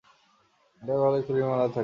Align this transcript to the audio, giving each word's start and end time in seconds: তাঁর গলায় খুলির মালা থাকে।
তাঁর 0.81 0.97
গলায় 0.97 1.23
খুলির 1.23 1.45
মালা 1.45 1.67
থাকে। 1.67 1.79